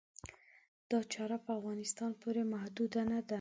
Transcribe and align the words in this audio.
دا 0.91 0.99
چاره 1.13 1.37
په 1.45 1.49
افغانستان 1.59 2.11
پورې 2.21 2.41
محدوده 2.53 3.01
نه 3.11 3.19
ده. 3.27 3.29